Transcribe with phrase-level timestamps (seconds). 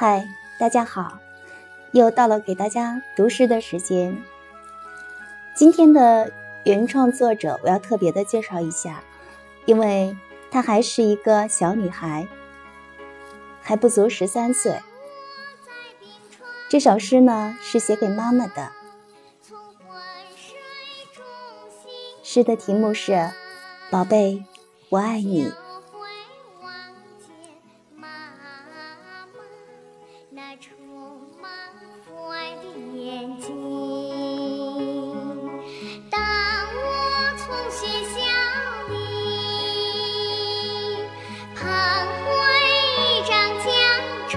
[0.00, 0.26] 嗨，
[0.58, 1.18] 大家好，
[1.92, 4.16] 又到了给大家读诗的时间。
[5.54, 6.32] 今天的
[6.64, 9.04] 原创作者，我要特别的介绍一下，
[9.66, 10.16] 因为
[10.50, 12.26] 她还是一个小女孩，
[13.60, 14.80] 还不足十三岁。
[16.70, 18.72] 这首诗呢，是写给妈妈的。
[22.22, 23.12] 诗的题目是
[23.90, 24.42] 《宝贝，
[24.88, 25.50] 我爱你》。
[30.58, 30.74] 充
[31.40, 31.50] 满
[32.28, 32.62] 爱的
[32.98, 33.46] 眼睛。
[36.10, 36.20] 当
[36.74, 36.78] 我
[37.36, 38.18] 从学校
[38.88, 38.92] 里，
[41.54, 41.62] 盼
[42.24, 42.28] 回
[42.98, 43.68] 一张奖
[44.28, 44.32] 状。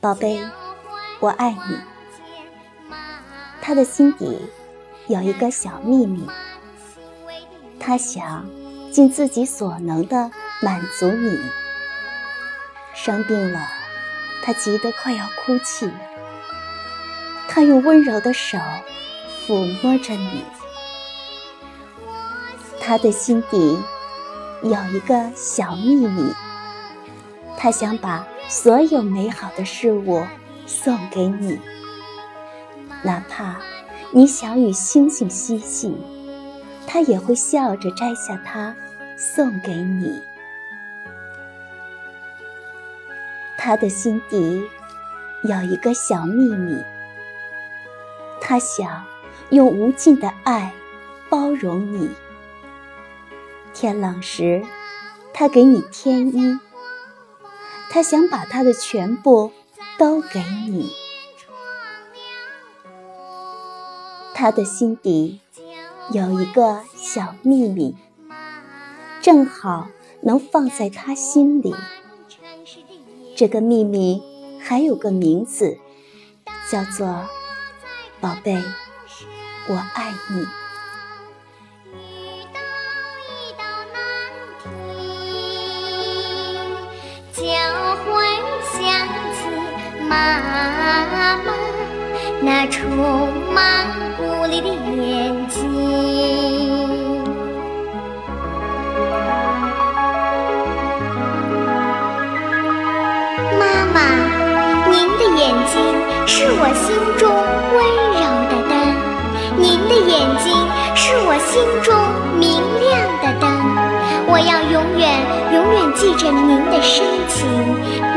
[0.00, 0.40] 宝贝，
[1.20, 1.76] 我爱你。
[3.60, 4.48] 他的心底
[5.06, 6.26] 有一个小秘密，
[7.78, 8.48] 他想
[8.90, 10.30] 尽自己所能的
[10.62, 11.38] 满足你。
[12.94, 13.60] 生病了，
[14.42, 15.90] 他急得快要哭泣。
[17.48, 18.58] 他用温柔的手
[19.46, 20.44] 抚摸着你。
[22.80, 23.78] 他的心底
[24.62, 26.32] 有一个小秘密，
[27.56, 28.26] 他想把。
[28.48, 30.26] 所有美好的事物
[30.66, 31.60] 送给你，
[33.04, 33.60] 哪怕
[34.10, 35.96] 你想与星星嬉戏，
[36.84, 38.74] 他也会笑着摘下它
[39.16, 40.20] 送给你。
[43.62, 44.66] 他的心底
[45.42, 46.82] 有一个小秘密，
[48.40, 49.04] 他想
[49.50, 50.72] 用无尽的爱
[51.28, 52.10] 包容你。
[53.74, 54.64] 天冷时，
[55.34, 56.58] 他给你添衣。
[57.90, 59.52] 他想把他的全部
[59.98, 60.90] 都给你，
[64.32, 65.40] 他的心底
[66.12, 67.94] 有一个小秘密，
[69.20, 69.88] 正好
[70.22, 71.74] 能放在他心里。
[73.40, 74.22] 这个秘密
[74.62, 75.78] 还有个名字，
[76.70, 77.26] 叫做
[78.20, 78.62] “宝贝，
[79.66, 80.44] 我爱你”。
[87.32, 87.42] 就
[88.04, 88.12] 会
[88.74, 89.48] 想起
[90.06, 91.40] 妈妈
[92.42, 92.90] 那充
[93.54, 93.86] 满
[94.18, 95.69] 鼓励的眼睛，
[105.66, 105.74] 睛
[106.26, 106.86] 是我心
[107.18, 107.28] 中
[107.74, 107.78] 温
[108.16, 108.72] 柔的灯，
[109.56, 110.46] 您的眼睛
[110.94, 111.88] 是我心中
[112.38, 112.48] 明
[112.80, 112.90] 亮
[113.22, 113.44] 的灯，
[114.26, 115.02] 我要永远
[115.52, 117.46] 永远记着您的深情，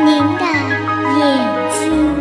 [0.05, 0.43] 您的
[1.19, 1.21] 眼
[1.79, 2.12] 睛。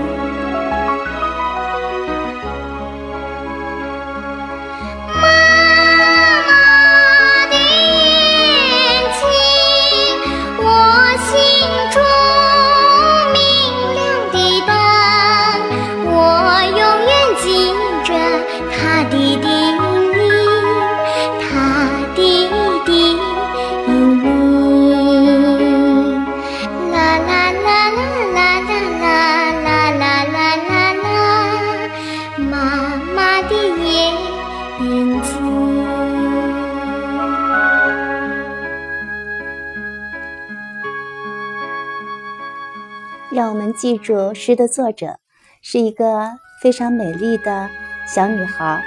[43.32, 45.16] 让我们记住，诗的作者
[45.62, 47.70] 是一个非常美丽的
[48.06, 48.82] 小女孩，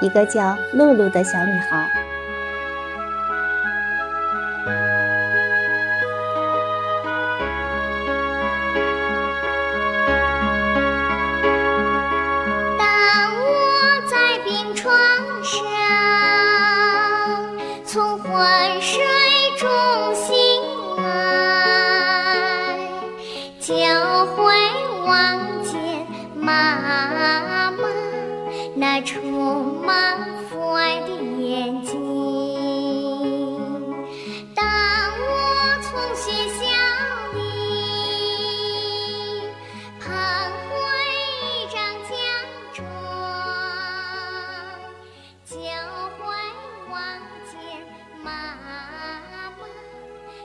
[0.00, 2.03] 一个叫露露的小女孩。
[28.96, 31.92] 那充满父爱的眼睛。
[34.54, 34.64] 当
[35.18, 36.62] 我从学校
[37.34, 37.36] 里
[39.98, 40.06] 捧
[40.70, 40.72] 回
[41.42, 41.74] 一张
[42.08, 42.14] 奖
[42.72, 42.86] 状，
[45.44, 46.22] 就会
[46.88, 46.94] 望
[47.50, 47.52] 见
[48.22, 48.62] 妈妈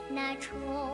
[0.08, 0.89] 那充。